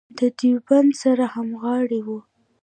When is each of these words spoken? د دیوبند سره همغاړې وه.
د 0.17 0.19
دیوبند 0.39 0.91
سره 1.01 1.25
همغاړې 1.33 1.99
وه. 2.07 2.19